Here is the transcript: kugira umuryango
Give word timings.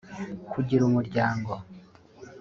kugira 0.51 0.81
umuryango 0.85 1.51